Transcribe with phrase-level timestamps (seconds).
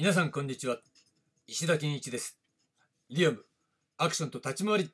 [0.00, 0.78] 皆さんこんにちは。
[1.46, 2.38] 石田健一です。
[3.10, 3.44] リアム
[3.98, 4.90] アクションと立ち回り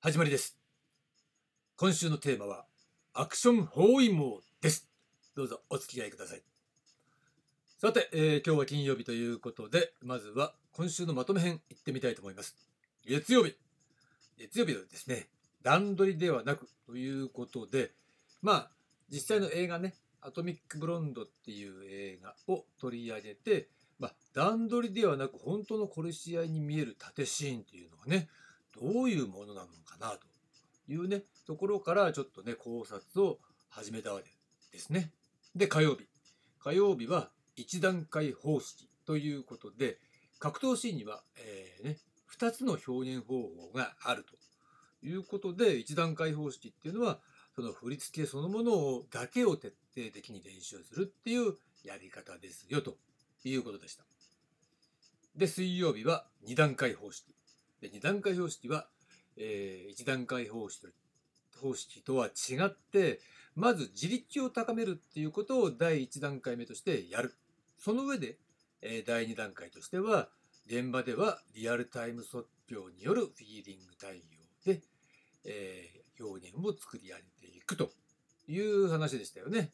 [0.00, 0.56] 始まりです。
[1.76, 2.64] 今週のテーマは
[3.12, 4.88] アクション包囲網です。
[5.36, 6.40] どうぞお付き合いください。
[7.76, 12.56] さて、えー今日は金曜日ということでまずは今週のまとめ編いってみたいと思います。
[13.06, 13.54] 月曜日。
[14.38, 15.26] 月曜日はですね
[15.62, 17.90] 段取りではなくということで
[18.40, 18.70] まあ
[19.12, 28.28] 実際の映画ねアトミック・ブロンドっていう映画を取り上げて、まあ、段取りではなく本当の殺し合いに見える縦シーンっていうのがね
[28.80, 30.26] どういうものなのかなと
[30.88, 34.30] いうねところからちょっとね考察を始めたわけ
[34.72, 35.12] ですね。
[35.54, 36.06] で火曜日
[36.60, 39.98] 火曜日は一段階方式ということで
[40.38, 41.96] 格闘シーンには、えーね、
[42.38, 44.36] 2つの表現方法があると
[45.06, 47.18] いうことで一段階方式っていうのは
[47.56, 52.96] その振り付けそのものをだけを徹底的に練習するっていうやり方ですよと
[53.44, 54.04] いうことでした。
[55.36, 57.34] で水曜日は2段階方式。
[57.80, 58.88] で2段階方式は、
[59.36, 60.88] え1段階方式と
[61.60, 63.20] 方式とは違って
[63.54, 67.34] まず自力を高めるっていうことを第1段階目としてやる。
[67.78, 68.38] その上で、
[68.82, 70.28] え第2段階としては
[70.66, 74.20] 現場ではリアルタイム即興によるフィーリング対応
[74.64, 74.82] で、
[75.44, 77.90] えー表現を作り上げていくと
[78.48, 79.72] いう話でしたよね。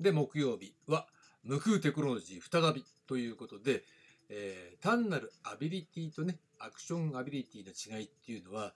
[0.00, 1.06] で木曜日は
[1.44, 3.84] 無空テクノロジー再びということで、
[4.30, 8.72] えー単なるアビリティとねアクションアビリティの違いっていうのは、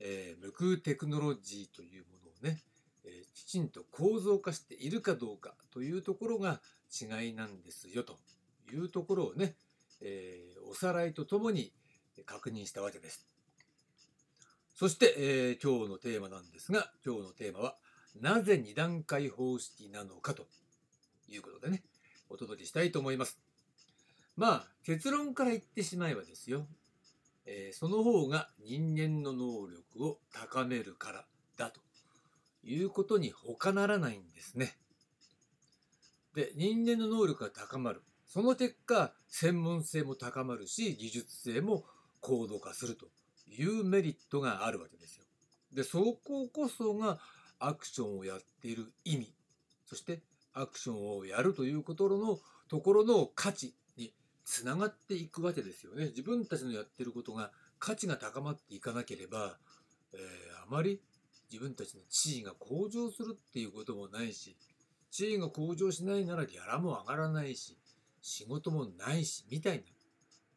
[0.00, 2.60] えー無空テクノロジーというものをね、
[3.04, 8.18] えーきちんと構造化しているかどうかというところが違いなんですよと
[8.72, 9.54] いうところをね、
[10.00, 11.72] えーおさらいとともに
[12.24, 13.26] 確認したわけです。
[14.74, 17.76] そして、えー今日のテーマなんですが今日のテーマは
[18.20, 20.46] なぜ2段階方式なのかと
[21.28, 21.82] いうことでね
[22.28, 23.38] お届けしたいと思います。
[24.36, 26.66] まあ結論から言ってしまえばですよ、
[27.46, 31.24] えーその方が人間の能力を高めるから
[31.56, 31.80] だと
[32.62, 34.76] いうことに他ならないんですね。
[36.34, 41.84] で人間の能力が高まるその結果専門性も高まるし技術性も
[42.20, 43.06] 高度化すると
[43.48, 45.24] いうメリットがあるわけですよ。
[45.72, 47.18] でそここそが
[47.58, 49.32] アクションをやっている意味
[49.86, 50.20] そして
[50.56, 54.12] アクションをやるということのところの価値に
[54.44, 56.06] つながっていくわけですよね。
[56.06, 59.58] 自分たちのやってることが価値が高まっていかなければ、
[60.12, 60.20] えー
[60.66, 61.00] あまり
[61.48, 64.56] 自分たちの地位が向上するっていうこともないし
[65.12, 67.78] 地位が向上しないならギャラも上がらないし
[68.20, 69.84] 仕事もないしみたい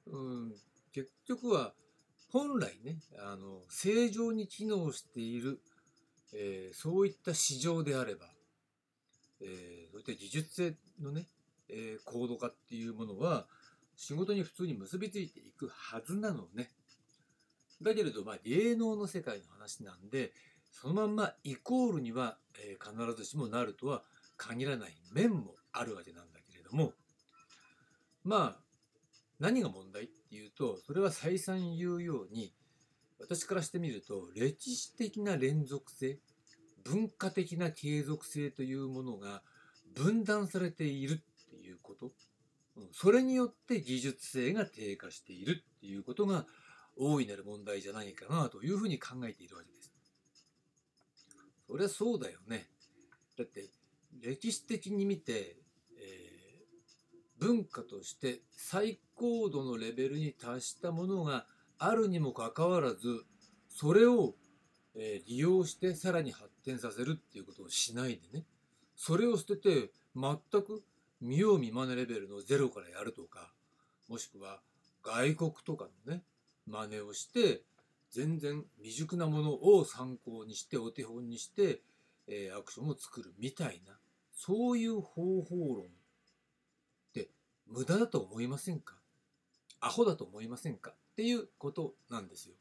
[0.08, 0.18] な、う
[0.48, 0.54] ん、
[0.92, 1.74] 結局は
[2.32, 5.60] 本来ねあの正常に機能している、
[6.34, 8.26] えーそういった市場であれば、
[9.42, 11.28] えーそういった技術性のね、
[11.70, 13.46] えー高度化っていうものは
[13.96, 16.70] 仕事に普通に結びついていくはずなのね。
[17.82, 20.32] だけれどまあ芸能の世界の話なんで
[20.72, 24.04] そのまんまイコールには、えー必ずしもなるとは
[24.38, 26.94] 限らない面もあるわけなんだけれども
[28.24, 28.64] まあ
[29.40, 32.54] 何が問題っていうとそれは再三言うように
[33.20, 36.20] 私からしてみると歴史的な連続性
[36.84, 39.42] 文化的な継続性というものが
[39.96, 42.12] 分断されているっていうこと
[42.78, 46.46] うんそれによって技術性が低下しているっていうことが
[46.98, 49.92] 大いなる問題じゃないかなというふうに考えているわけです。
[51.68, 52.68] そりゃそうだよね。
[53.38, 53.70] だって
[54.22, 55.58] 歴史的に見て、
[55.98, 56.40] えー
[57.40, 61.46] 文化として最高度のレベルに達したものが
[61.78, 63.24] あるにもかかわらず
[63.70, 64.36] それを、
[64.96, 68.46] え利用してさらに発展させるっていうことをしないでね。
[68.96, 70.84] それを捨てて全く
[71.22, 73.52] 見よう見まねレベルのゼロからやるとか
[74.08, 74.60] もしくは
[75.04, 76.24] 外国とかのね
[76.68, 77.62] 真似をして
[78.12, 81.82] 全然未熟なものを参考にしてお手本にして、
[82.28, 83.94] えアクションを作るみたいな
[84.34, 85.88] そういう方法論っ
[87.14, 87.30] て
[87.68, 88.96] 無駄だと思いませんか？
[89.80, 90.92] アホだと思いませんか？
[90.92, 92.56] っていうことなんですよ。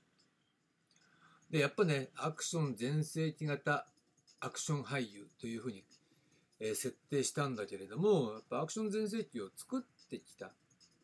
[1.50, 3.86] でやっぱねアクション全盛期型
[4.40, 5.84] アクション俳優というふうに、
[6.60, 10.52] えー設定したんだけれどもやっぱアクション全盛期を作ってきた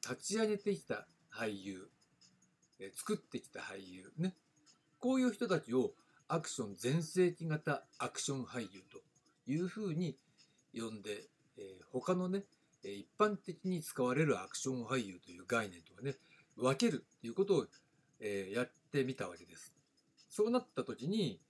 [0.02, 1.88] 立ち上げてきた俳優、
[2.78, 4.34] えー作ってきた俳優ね
[5.00, 5.92] こういう人たちを
[6.28, 9.00] アクション全盛期型アクション俳優と
[9.50, 10.16] いうふうに
[10.74, 11.24] 呼んで、
[11.56, 12.44] えー他のね
[12.82, 16.16] 一般的に使われるアクション俳優という概念とかね
[16.54, 17.66] 分けるっていうことを、
[18.20, 19.73] えーやってみたわけです。
[20.34, 21.40] そうなった時に、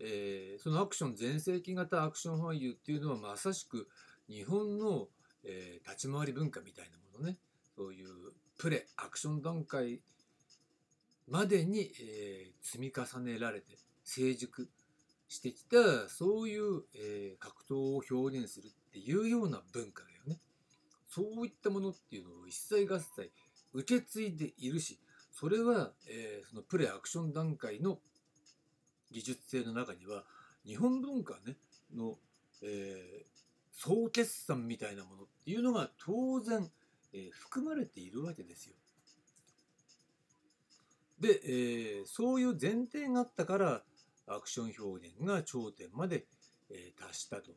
[0.00, 3.86] えーそのアクション全盛期型アクション俳優っていうのはまさしく
[4.28, 5.06] 日本の、
[5.44, 7.38] えー立ち回り文化みたいなものね
[7.76, 8.08] そういう
[8.58, 10.00] プレアクション段階
[11.28, 14.68] までに、えー、積み重ねられて成熟
[15.28, 20.40] してきたそういう、え、格闘を表現するっていうような文化だよね。
[21.08, 23.30] そういったものっていうのを一切合切
[23.72, 24.98] 受け継いでいるし
[25.30, 27.98] それは、えー、そのプレアクション段階の
[29.12, 30.24] 技術性の中には
[30.66, 31.56] 日本文化ね
[31.94, 32.16] の、
[32.62, 33.24] えー、
[33.72, 36.68] 総決算みたいなものっていうのが当然、
[37.12, 38.74] えー、含まれているわけですよ。
[41.20, 43.82] で、えー、そういう前提があったから
[44.26, 46.24] アクション表現が頂点まで、
[46.70, 47.52] えー、達したと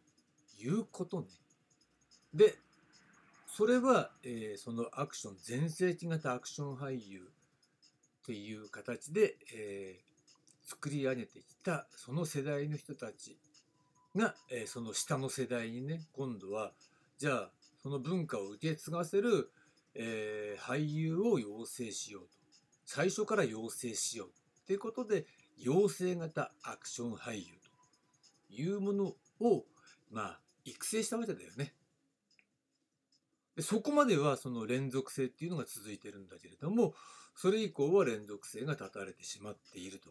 [0.60, 1.28] いうことね。
[2.34, 2.56] で
[3.48, 7.30] それは、えー、そのアクション全盛期型アクション俳優
[8.24, 10.05] っていう形で、えー、
[10.66, 13.38] 作り上げてきたその世代の人たち
[14.16, 16.72] が、えー、その下の世代にね今度は
[17.18, 17.52] じゃあ
[17.82, 19.52] その文化を受け継がせる、
[19.94, 22.30] えー、俳優を養成しようと
[22.86, 24.32] 最初から養成しようっ
[24.66, 25.26] ていうことで
[25.58, 27.44] 養成型アクション俳優
[28.50, 29.64] というものを
[30.12, 31.74] まあ育成したわけだよね。
[33.56, 36.94] でそこまではその連続性っていうのが続いてるんだけれども
[37.36, 40.10] それ以降は連続性が断たれてしまっていると。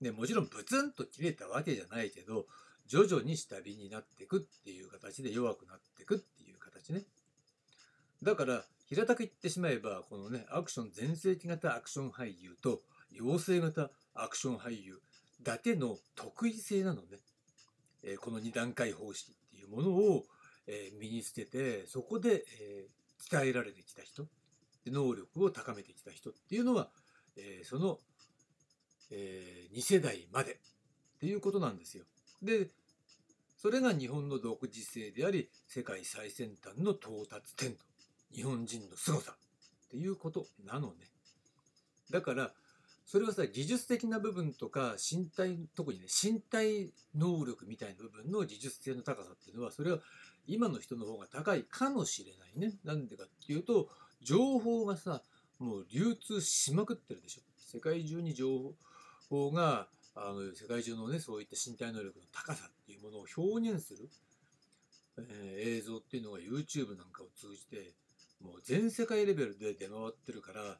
[0.00, 2.46] でもちろんブツンと切れたわけじゃないけど
[2.86, 7.02] 徐々に下火になっていくっていう形で弱くなっていくっていう形ね。
[8.22, 12.80] だから平たく言ってしまえばこのねアクション全盛期型アクション俳優と
[13.12, 15.00] 養成型アクション俳優
[15.42, 17.18] だけの得意性なのね、
[18.02, 20.24] えー、この2段階方式っていうものを、
[20.66, 24.26] えー、身につけてそこで、えー、鍛えられてきた人
[24.86, 26.88] 能力を高めてきた人っていうのは、
[27.36, 27.98] えその、
[29.10, 30.56] え2世代までっ
[31.20, 32.04] ていうことなんですよ。
[32.42, 32.68] で
[33.56, 37.84] それが日本の独自性であり世界最先端の到達点と
[38.32, 41.10] 日本人の凄さっていうことなのね。
[42.10, 42.52] だから
[43.04, 49.98] それはさ技術的な部分とか身体特にね身体能力みたいな部分の技術性の高さっていうのはそれは
[50.46, 52.78] 今の人の方が高いかもしれないね。
[52.84, 53.88] なんでかっていうと
[54.22, 55.22] 情報がさ
[55.58, 57.42] もう流通しまくってるでしょ。
[57.58, 58.74] 世界中に情報
[59.52, 59.86] が
[60.16, 64.10] あの世界中のねそういった身体能力の高さっていうものを表現する、
[65.18, 67.92] えー、映像っていうのが YouTube なんかを通じて
[68.42, 70.78] もう全世界レベルで出回ってるから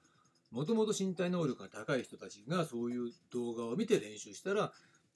[0.51, 4.73] もともと身体能力が高い人たちがそういう動画を見て練習したら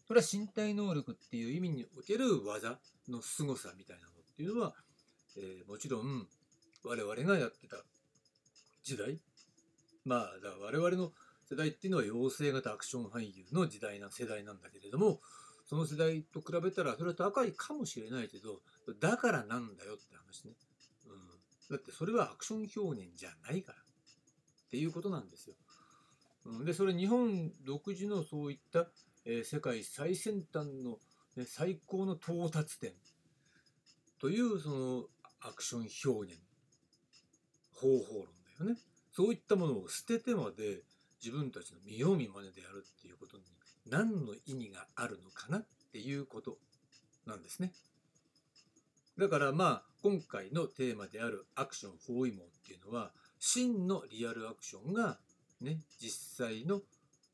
[0.07, 2.79] それは身体能力っていう意味における技
[3.09, 4.75] の凄さみたいなのっていうのは、
[5.37, 6.27] えー、もちろん
[6.85, 7.79] 我々がやってた
[8.85, 9.19] 時代
[10.05, 11.13] まあだ我々の
[11.55, 15.21] 世代っていうのは養成型アクション俳優の時代な世代なんだけれども
[15.67, 18.61] その世代と比べたらそれは高いかもしれないけど
[19.01, 20.53] だからなんだよって話ね、
[21.07, 23.79] うん、だってそれはアクション表現じゃないから。
[23.79, 25.55] っていうことなんですよ。
[26.47, 26.65] うん。
[26.65, 28.89] でそれ日本独自のそういった、
[29.25, 30.99] えー、世界最先端の、
[31.37, 32.93] ね、最高の到達点。
[34.21, 35.05] というその
[35.43, 36.43] アクション表現。
[37.73, 38.27] 方法論
[38.59, 38.81] だよね。
[39.13, 40.83] そういったものを捨ててまで
[41.25, 43.45] 自分たちの見よう見まねでやるっていうことに
[43.89, 46.59] 何の意味があるのかなっていうこと
[47.27, 47.73] なんですね。
[49.19, 55.19] だからまあ今回のテーマであるアクション包囲網っていうのは真のリアルアクションが
[55.63, 56.83] ね実際の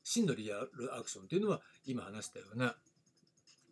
[0.03, 2.75] 真のリアルアクションというのは今話したような、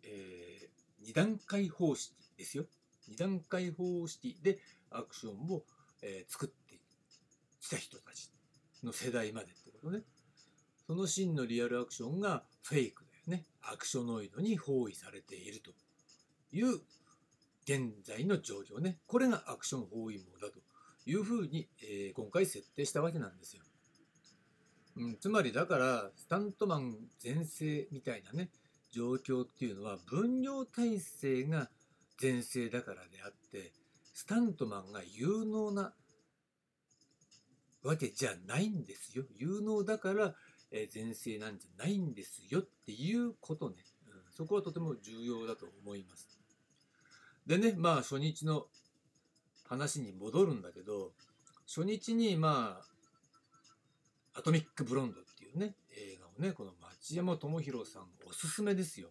[0.04, 2.64] えー、2段階方式ですよ。
[3.10, 4.58] 2段階方式で
[4.90, 5.62] アクションを、
[6.02, 6.78] えー、作って
[7.62, 8.30] きた人たち
[8.84, 10.02] の世代までってことね。
[10.86, 13.46] その真のリアルアクションがフェイクだよね。
[13.62, 15.70] アクショノイドに包囲されていると
[16.52, 16.80] いう
[17.64, 18.98] 現在の状況ね。
[19.06, 20.60] これがアクション包囲網だと
[21.06, 23.62] いうふうに、えー、今回設定したわけなんですよ。
[24.96, 28.50] うん、つまりだからスタントマン全盛みたいなね
[28.90, 31.70] 状況っていうのは分業体制が
[32.18, 33.72] 全盛だからであって
[34.12, 35.94] スタントマンが有能な
[37.82, 39.24] わけじゃないんですよ。
[39.36, 40.34] 有能だから、
[40.70, 44.12] えー、全盛なんじゃないんですよっていうことね、うん。
[44.32, 46.38] そこはとても重要だと思います。
[47.46, 48.66] でね、まあ初日の
[49.70, 51.12] 話に戻るんだけど
[51.64, 52.80] 初日にま
[54.34, 59.10] あアトミック・ブロンドっていうね映画をねこの町山智博さんおすすめですよ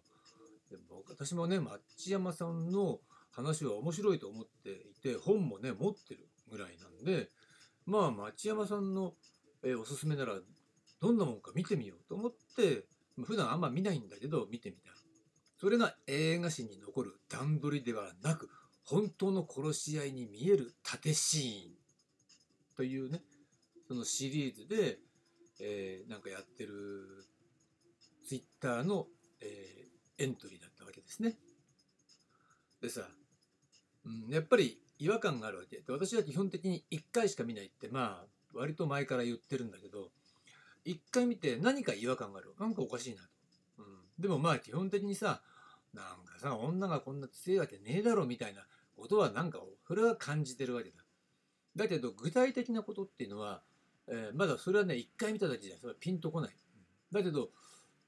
[0.70, 0.76] で
[1.08, 2.98] 私もね町山さんの
[3.30, 7.28] 話は面白いと思っていて本もね持ってるぐらいなんで
[7.90, 9.14] まあ町山さんの、
[9.62, 10.34] えおすすめなら
[11.00, 12.84] どんなもんか見てみようと思って
[13.22, 14.90] 普段あんま見ないんだけど見てみた
[15.60, 18.48] それが映画史に残る段取りではなく
[18.84, 21.72] 本当の殺し合いに見える縦シーン
[22.76, 23.20] というね
[23.86, 24.98] そのシリーズで、
[25.60, 26.72] えーなんかやってる
[28.26, 29.06] ツイッターの、
[29.42, 29.80] えー
[30.20, 31.34] エントリーだったわけですね。
[32.82, 33.08] でさ、
[34.04, 35.80] うん、やっぱり違和感があるわけ。
[35.80, 40.10] で私は基本的に1回しか見ないってまあ割と前から言ってるんだけど
[40.84, 42.54] 1回見て何か違和感がある。
[42.58, 43.28] なんかおかしいなと、
[43.78, 43.84] うん、
[44.18, 45.40] でもまあ基本的にさ
[45.94, 48.62] なんかさ女がこんな強いわけねえだろみたいな
[48.96, 50.96] ことはなんかそれは感じてるわけだ。
[51.76, 53.62] だけど具体的なことっていうのは、
[54.08, 56.56] えーまだそれはね1回見ただけじゃそれはピンとこない。
[57.12, 57.50] だけど、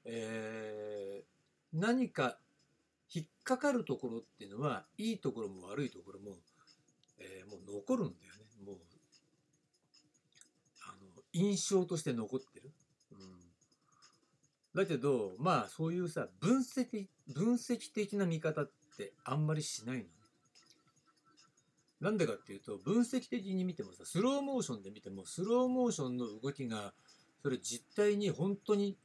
[0.05, 1.33] えー
[1.73, 2.37] 何か
[3.13, 6.37] 引っかかるところっていうのはいいところも悪いところも、
[7.19, 8.43] えーもう残るんだよね。
[8.65, 8.77] もう
[10.81, 12.71] あの印象として残ってる、
[13.11, 13.19] うん、
[14.73, 20.09] だけどまあそういうさ分析分析的な見方ってあんまりしないのね。
[21.99, 26.93] なんでかっていうと分析的に見てもさスローモーションで見てもスローモーションの動きが
[27.41, 28.97] それ実態に本当に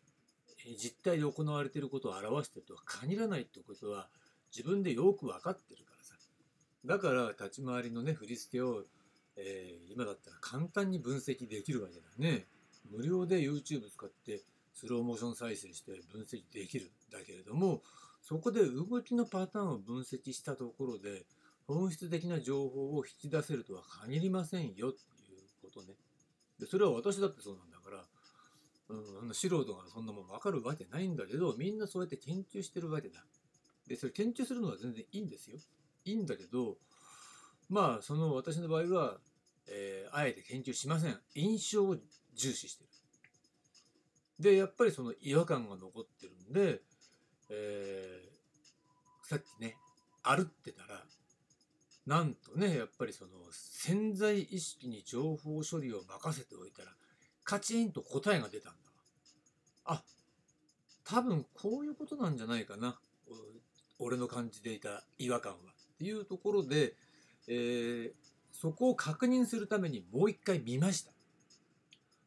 [0.77, 4.09] 実態で行われていることを表してるとは限らないってことは
[4.55, 5.88] 自分でよく分かってる。
[6.85, 8.85] だから立ち回りのね振り付けを、
[9.37, 12.47] えー今だったら簡単に分析できるわけだね
[12.91, 14.43] 無料で YouTube 使って
[14.75, 17.83] スローモーション再生して分析できるだけれども
[18.23, 21.25] そこで動きのパターンを分析したところで
[21.67, 24.93] 本質的な情報を引き出せるとは限りませんよっていう
[25.63, 25.95] ことね
[26.61, 28.05] でそれは私だってそうなんだから
[28.89, 33.23] うん、素人がそんなもん分かるわけないんだけどみんなそうやって研究してるわけだ。
[33.87, 35.59] でそれ研究するのは全然いいんですよ。
[36.09, 36.77] いいんだけど
[37.69, 39.19] まあその私の場合は、
[39.69, 41.19] えーあえて研究しません。
[41.35, 41.97] 印象を
[42.35, 42.91] 重視してる。
[44.41, 46.81] でやっぱりその違和感が残ってるんで、
[47.51, 49.77] えーさっきね
[50.23, 51.05] 歩ってたら
[52.07, 56.89] なんとねやっぱりその潜在意識に情報処理を任せておいたら
[57.45, 58.79] カチンと答えが出たんだ
[59.91, 59.99] わ。
[60.01, 60.03] あ、
[61.05, 62.99] 多分こういうことなんじゃないかな。
[63.99, 65.59] 俺の感じていた違和感は。
[65.99, 66.95] っていうところで、
[67.49, 68.13] えー
[68.51, 71.13] そこを確認するためにもう一回見ました。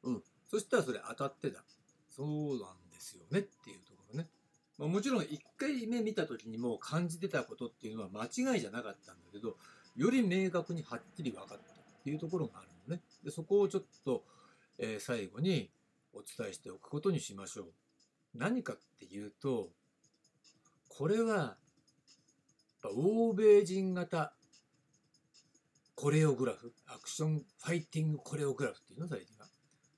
[0.04, 0.24] うん。
[0.50, 1.62] そしたらそれ当たってた。
[2.08, 2.28] そう
[2.60, 4.30] なんですよねっていうところね。
[4.78, 9.58] まあ、もちろん1回目見た時にもう感じてたことっていうのは間違いじゃなかったんだけど、
[9.98, 11.58] より明確にはっきり分かったっ
[12.04, 13.01] ていうところがあるのね。
[13.25, 14.24] でそこをちょっと、
[14.78, 15.70] えー最後に
[16.13, 17.66] お伝えしておくことにしましょう。
[18.36, 19.68] 何かっていうと、
[20.88, 21.58] これは、
[22.90, 24.34] 欧米人型
[25.96, 29.46] コレオグラフ、アクションファイティングコレオグラフっていうの最近は。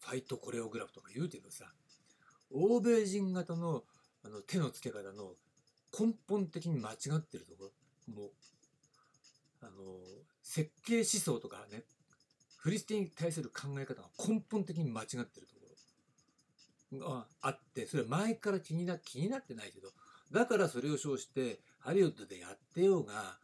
[0.02, 1.66] ファイトコレオグラフとか言うけどさ、
[2.52, 3.84] 欧米人型の
[4.26, 5.36] あの手の付け方の
[5.98, 7.72] 根本的に間違ってるとこ
[8.08, 8.32] ろ、もう、
[9.62, 9.72] あの、
[10.42, 11.84] 設計思想とかね、
[12.58, 15.62] 振り付けに対する考え方が根本的に間違ってるとこ
[16.92, 19.90] ろがあって、それは前から気にな気になってないけど、
[20.32, 23.38] だからそれを称してハリウッドでやってようが、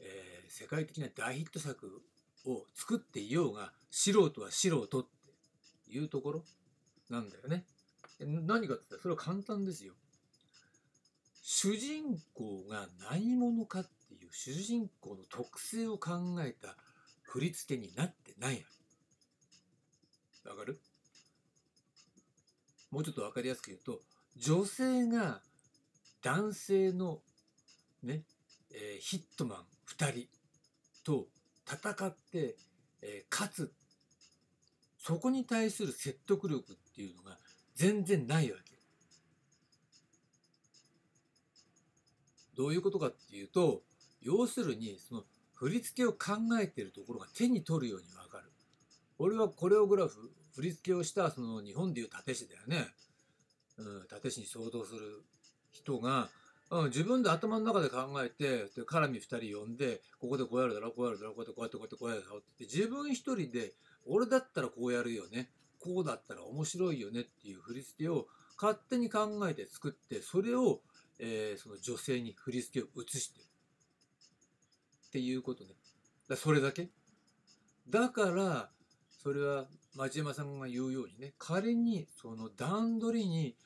[0.00, 2.02] えー世界的な大ヒット作
[2.44, 5.06] を作っていようが、素人は素人っ
[5.86, 6.44] ていうところ
[7.08, 7.64] なんだよね。
[8.20, 9.94] 何かって言ったらそれは簡単ですよ。
[11.40, 16.76] 主人公が何者かっていう主人公の特性を考えた
[17.22, 18.62] 振り付けになってない
[20.44, 20.78] わわかる？
[22.90, 24.02] もうちょっとわかりやすく言うと
[24.36, 25.40] 女性が
[26.22, 27.20] 男性の
[28.02, 28.22] ね、
[28.72, 30.28] えーヒットマン2人
[31.04, 31.26] と
[31.66, 32.56] 戦って、
[33.02, 33.72] えー勝つ
[34.98, 37.38] そこに対する説得力っていうのが
[37.74, 38.72] 全然ないわけ。
[42.56, 43.82] どういうことかっていうと
[44.20, 48.44] 要するにその振り付けを考えてるところが手に取るようにわかる。
[49.18, 52.88] 俺はコレオグラフ振り付けをしたその日本でいう立師だよね。
[53.78, 55.24] うん、立師に相当する
[55.70, 56.28] 人が、
[56.72, 63.74] うん、自分で頭の中で考えてで絡み2人呼んでここでこうやるだろこうやるだろこうやってこうやってこうやってこうやるだろってって自分一人で
[64.06, 68.26] 俺だったらこうやるよねこうだったら面白いよねっていう振り付けを
[68.60, 70.80] 勝手に考えて作ってそれを、
[71.18, 73.44] えーその女性に振り付けを移してる。
[75.08, 75.74] っていうことね。
[76.28, 76.88] だそれだけ。
[77.90, 78.70] だから
[79.22, 83.56] それは町山さんが言うようにね仮にその段取りに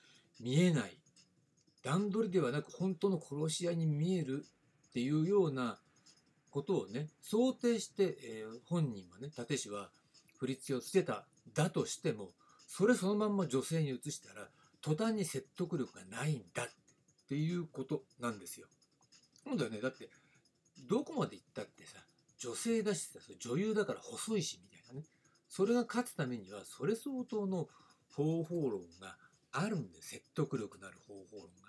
[0.40, 0.98] 見えない
[1.86, 4.44] 段取りではなく本当の殺し屋に見える
[4.88, 5.78] っていうような
[6.50, 9.90] ことをね想定して、えー本人はね立石は
[10.38, 12.30] 振り付けをつけただとしても
[12.66, 14.48] それそのまんま女性に移したら
[14.82, 16.66] 途端に説得力がないんだっ
[17.28, 18.66] ていうことなんですよ。
[19.44, 20.10] そうだよねだって
[20.88, 21.98] どこまで行ったってさ
[22.38, 25.06] 女性だしさ女優だから細いしみたいなね
[25.48, 27.68] それが勝つためにはそれ相当の
[28.16, 29.16] 方法論が
[29.52, 31.65] あるんで説得力のある方法論が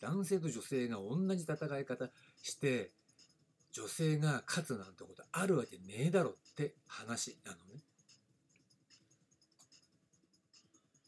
[0.00, 2.08] 男性と女性が同じ戦い方
[2.42, 2.90] して
[3.72, 7.82] 女性が勝つなんてことあるわけねえだろって話なのね。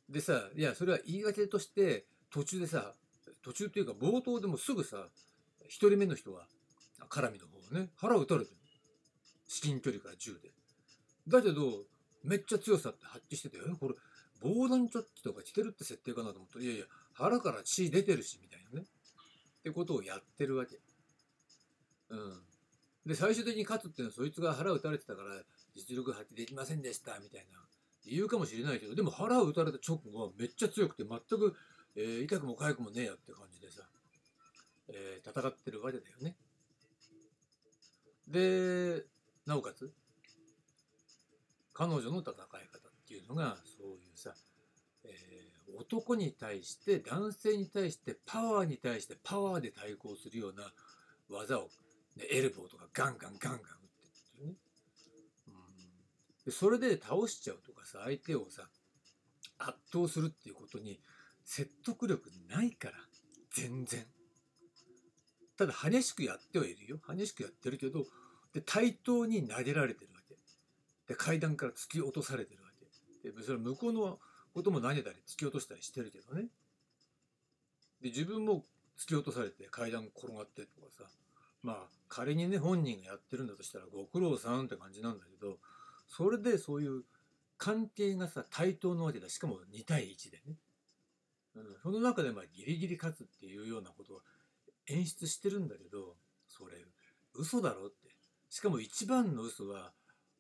[0.09, 2.93] でさいやそれは言い訳として途中でさ
[3.43, 5.09] 途中っていうか冒頭でもすぐさ
[5.65, 6.47] 1人目の人は
[7.09, 8.57] 絡みの方ね腹を撃たれてる
[9.49, 10.51] 至近距離から銃で
[11.29, 11.85] だけど
[12.25, 13.95] めっちゃ強さって発揮しててえこれ
[14.43, 16.85] 防弾チョッキとか着てるって設定かなと思ったらいやいや
[17.15, 18.87] 腹から血出てるしみたいなね。
[18.87, 20.81] ってことをやってるわけ。
[22.11, 22.43] うん。
[23.07, 25.43] で最終的に勝つっていうのはそいつが腹を撃たれてたから
[25.75, 27.59] 実力発揮できませんでしたみたいな。
[28.05, 31.55] 理由かもしれないけどでも腹を撃たれた直後はめっちゃ強くて全く、
[31.95, 33.83] えー、痛くも痒くもねえやって感じでさ、
[34.89, 36.37] えー、戦ってるわけだよね。
[38.27, 39.05] で
[39.47, 39.93] なおかつ
[41.75, 43.57] 彼女の戦い方っていうのが、
[45.83, 50.65] 男に対して男性に対してパワーに対してパワーで対抗するような
[51.29, 51.63] 技を、
[52.17, 53.69] ね、エルボーとかガンガンガンガン打って
[54.07, 54.55] っていうね、
[56.47, 58.63] うん、それで倒しちゃうとかさ相手をさ
[59.59, 61.01] 圧倒するっていうことに
[61.45, 62.95] 説得力ないから
[63.55, 64.07] 全然。
[65.57, 66.99] ただ激しくやってはいるよ。
[67.09, 68.05] 激しくやってるけど
[68.53, 70.37] で対等に投げられてるわけ。
[71.07, 72.69] で階段から突き落とされてるわ
[73.23, 73.31] け。
[73.31, 74.19] でそれ向こうの
[74.53, 76.47] ことも投げたり突き落としたりしてるけどね。
[78.01, 78.65] で自分も
[78.99, 81.05] 突き落とされて階段転がってとかさ。
[81.63, 81.77] まあ
[82.09, 85.59] 仮にね本人がやってるんだとしたらご苦労さんって感じなんだけど
[86.09, 87.05] それでそういう
[87.57, 89.29] 関係がさ対等のわけだ。
[89.29, 90.57] しかも2対1でね、
[91.57, 94.21] うん、その中でまあギリギリ勝つっていうようなことを
[94.89, 96.17] 演出してるんだけど
[96.49, 96.73] それ
[97.35, 98.11] 嘘だろって。
[98.51, 99.93] しかも一番の嘘は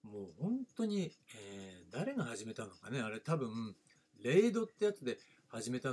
[0.02, 3.00] もう本当に、えー、誰が始めたのかね。
[3.00, 3.74] あれ多分
[4.22, 5.90] レイドってやつで始めた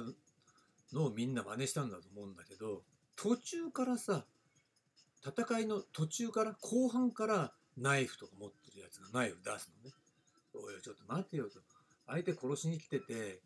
[0.93, 2.83] のをみんな真似したんだと思うんだけど
[3.15, 4.25] 途中からさ
[5.25, 9.95] 戦いの途中から後半からナイフとか持ってるやつがナイフ出すのね。
[10.53, 11.59] おいちょっと待てよと。
[12.07, 13.41] 相手殺しに来てて、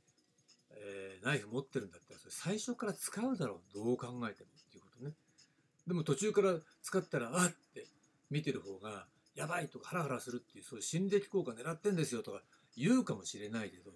[0.72, 3.74] えー、ナイフ持ってるんだったらそれ最初から使うだろう。
[3.74, 5.12] どう考えてもっていうことね。
[5.88, 7.88] でも途中から使ったら、あって
[8.30, 12.42] 見てる方が、やばいとかハラハラするっていう、そういう心理的効果狙ってんですよとか
[12.78, 13.92] 言うかもしれないけど、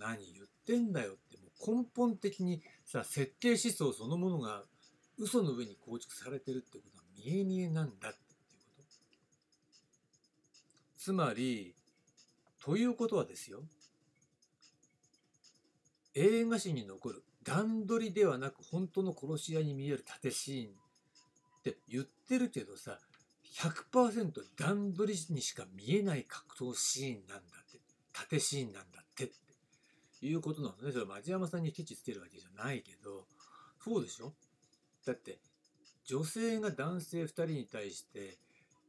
[0.00, 4.62] 何言ってんだよってもう根本的にさ、設計思想そのものが
[5.18, 8.12] 嘘の上に構築されてるってことは見え見えなんだっていう
[8.76, 8.84] こと。
[10.96, 11.74] つまり
[12.64, 13.60] ということはですよ。
[16.14, 22.98] 映画史に残る段取りではなく本当の殺し屋に見える縦シーンって言ってるけどさ
[23.92, 27.78] 100%段取りにしか見えない格闘シーンなんだって。
[28.12, 28.99] 縦シーンなんだ。
[30.22, 33.24] いうことなのねそれ町山さんにケチつけるわけじゃないけど
[33.82, 34.32] そうでしょ？
[35.06, 35.38] だって
[36.04, 38.36] 女性が男性2人に対して、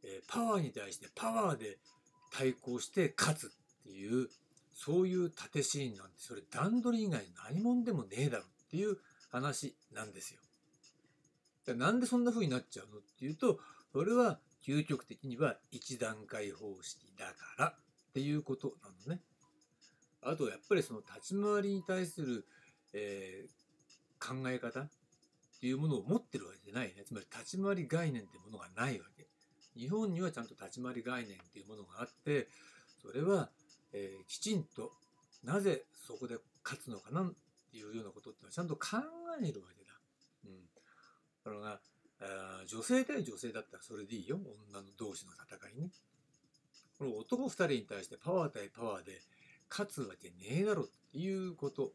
[0.03, 1.77] えー、パワーに対してパワーで
[2.31, 3.49] 対抗して勝つっ
[3.83, 4.27] ていう
[4.73, 8.97] そういう縦シーンなんてそれ段取り以外何者でもねえだろっていう
[9.31, 10.39] 話なんですよ。
[11.75, 13.59] なんでそんな風になっちゃうのっていうと
[13.93, 17.75] それは究極的には一段階方式だからっ
[18.13, 19.21] ていうことなのね。
[20.23, 22.45] あとやっぱりその立ち回りに対する、
[22.93, 24.89] えー、考え方っ
[25.59, 27.03] ていうものを持ってるわけじゃないね。
[27.05, 29.27] つまり立ち回り概念っていうものがないわけ。
[29.75, 32.47] 日本にはちゃんと立ち回り概念っていうものがあって、
[33.01, 33.49] それは、
[33.93, 34.91] えー、きちんと
[35.43, 37.33] なぜそこで勝つのかなっ
[37.71, 38.97] ていうようなことっていうのはちゃんと考
[39.41, 39.91] えるわけだ。
[40.45, 40.65] うん。
[41.45, 41.79] だから
[42.21, 44.39] あ女性対女性だったらそれでいいよ。
[44.71, 45.89] 女の同士の戦いね。
[46.97, 49.21] この男2人に対してパワー対パワーで
[49.71, 51.93] 勝つわけねえだろっていうこと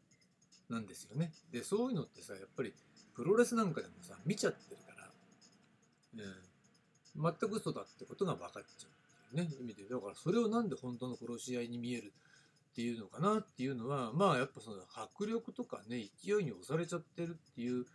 [0.69, 1.31] なんですよね。
[1.51, 2.73] で、そういうのってさ、やっぱり
[3.15, 5.11] プロレスなんかでもさ、見ちゃってるから、
[7.15, 9.83] うん、全く嘘だってことが分かっちゃうっていうね、意味で。
[9.87, 12.13] だからそれをなんで本当の殺し合いに見える
[12.71, 17.85] っていうのかなっていうのは、まあやっぱその迫力とかね、勢いに押されちゃってるっていう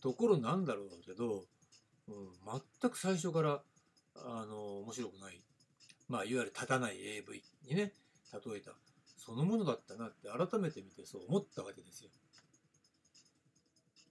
[0.00, 1.44] ところなんだろうけど、
[2.08, 2.28] うん、
[2.80, 3.62] 全く最初から、
[4.16, 5.42] あの、面白くない。
[6.08, 7.92] まあ、いわゆる立たない AV にね、
[8.32, 8.72] 例えた、
[9.28, 12.08] そのものだったなって改めて見てそう思ったわけですよ。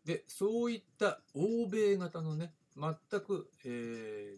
[0.06, 4.36] でそういった欧米型のね全く、え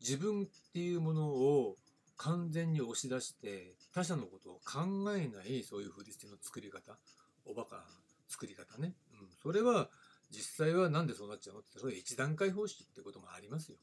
[0.00, 1.76] 自分っていうものを
[2.16, 6.96] 完全に押し出して他者のことを考えないそういう振り付けの作り方
[7.44, 7.84] おバカ
[8.28, 9.88] 作り方ね、うん、それは
[10.30, 13.78] 実際は何でそうなっちゃうのってそれは一段階方式ってこともありますよ、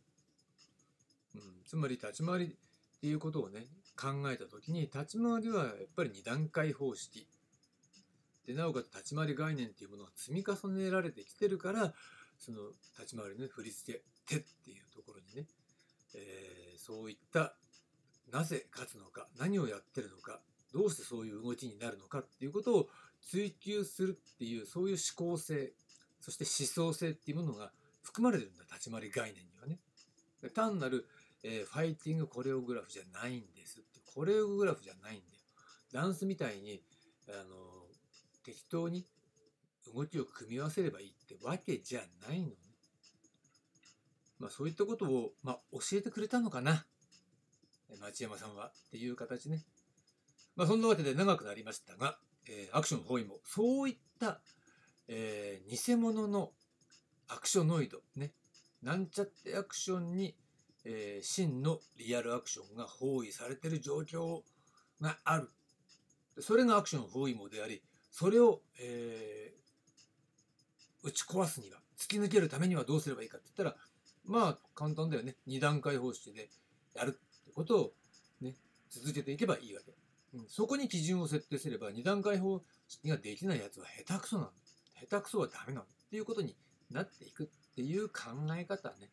[1.36, 3.68] うん、つまり立ち回りっていうことをね
[4.02, 7.28] 考えた時に立ち回りはやっぱり2段階方式
[8.48, 11.94] でなおかつ立ち回り概念っていうものが積み重ねられてきてるから
[12.40, 12.58] その
[12.98, 15.46] 立ち回りの、振り付け手っていうところにね、
[16.16, 17.54] えー、そういった
[18.32, 20.40] なぜ勝つのか何をやってるのか
[20.74, 22.88] どうしてそういう動きになるのかっていうことを
[23.22, 25.74] 追求するっていうそういう思考性
[26.20, 29.78] そして思想性っていうものが含まれてるんだ立ち回り概念にはね。
[30.50, 31.08] 単なる、
[31.44, 33.84] えー、ファイティングコレオグラフじゃないんです
[34.14, 35.42] コレオグラフじゃないんだよ。
[35.94, 36.82] ダンスみたいに
[37.28, 37.56] あの
[38.44, 39.06] 適当に
[39.94, 42.56] 動きを組み合わせればいいってわけじゃないのね。
[44.40, 46.86] まあそういったことを、まあ、教えてくれたのかな。
[48.00, 49.64] 町山さんはっていう形ね。
[50.56, 54.42] まあそんなわけで長くなりましたが、えー、アクション包囲もそういった、
[55.08, 56.52] えー、偽物の
[57.28, 58.34] アクショノイドね。
[58.82, 60.36] なんちゃってアクションに、
[60.86, 64.42] えー、真のリアルアクションが包囲されてる状況
[65.00, 65.50] がある。
[66.40, 73.82] それがアクション包囲網であり、それを、えー、打ち壊すには、突き抜けるためにはどうすればいいかって言ったら、
[74.26, 75.36] まあ簡単だよね。
[75.48, 76.50] 2段階方式で
[76.96, 77.12] やるっ
[77.46, 77.94] てことを
[78.42, 78.56] ね、
[78.90, 79.94] 続けていけばいいわけ。
[80.34, 84.52] うん、そこに基準を設定すれば、2段階方式ができないやつは下手くそなんだ。
[85.02, 86.56] 下手くそはダメなんだっていうことに
[86.90, 89.10] なっていくっていう考え方ね。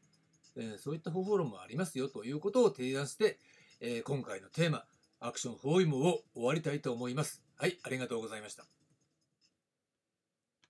[0.59, 3.38] え、そういった方法論もありますよということを提案して、
[3.81, 4.85] え、今回のテーマ、
[5.21, 7.42] アクション包囲網を終わりたいと思います。
[7.57, 8.78] はい、ありがとうございました。